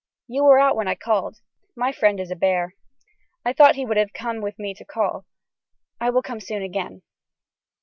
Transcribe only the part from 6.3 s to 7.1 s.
soon again.